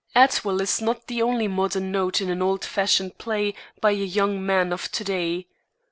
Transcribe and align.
Atwill 0.15 0.61
is 0.61 0.81
not 0.81 1.05
the 1.05 1.21
only 1.21 1.47
modern 1.47 1.91
note 1.91 2.21
in 2.21 2.31
an 2.31 2.41
old 2.41 2.65
fashioned 2.65 3.19
play 3.19 3.53
by 3.81 3.91
a 3.91 4.03
young 4.03 4.43
man 4.43 4.73
of 4.73 4.91
to 4.93 5.03
day. 5.03 5.45